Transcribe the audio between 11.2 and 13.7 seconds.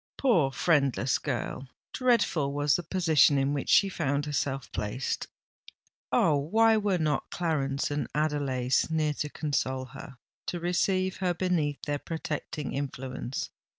beneath their protecting influence?